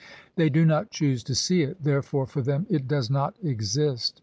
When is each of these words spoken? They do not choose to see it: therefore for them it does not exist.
They 0.35 0.49
do 0.49 0.65
not 0.65 0.89
choose 0.89 1.23
to 1.25 1.35
see 1.35 1.61
it: 1.61 1.83
therefore 1.83 2.25
for 2.25 2.41
them 2.41 2.65
it 2.71 2.87
does 2.87 3.11
not 3.11 3.35
exist. 3.43 4.19